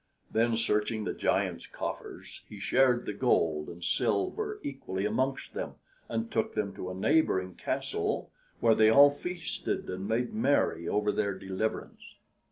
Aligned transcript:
Then 0.31 0.55
searching 0.55 1.03
the 1.03 1.13
giant's 1.13 1.67
coffers, 1.67 2.41
he 2.49 2.57
shared 2.57 3.05
the 3.05 3.13
gold 3.13 3.67
and 3.67 3.83
silver 3.83 4.59
equally 4.63 5.05
amongst 5.05 5.53
them 5.53 5.75
and 6.09 6.31
took 6.31 6.53
them 6.55 6.73
to 6.73 6.89
a 6.89 6.95
neighboring 6.95 7.53
castle, 7.53 8.31
where 8.61 8.73
they 8.73 8.89
all 8.89 9.11
feasted 9.11 9.87
and 9.91 10.07
made 10.07 10.33
merry 10.33 10.87
over 10.87 11.11
their 11.11 11.35
deliverance. 11.37 12.15